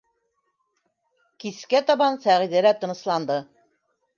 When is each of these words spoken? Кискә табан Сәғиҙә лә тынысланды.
Кискә 1.45 1.81
табан 1.91 2.17
Сәғиҙә 2.25 2.65
лә 2.69 2.73
тынысланды. 2.85 3.37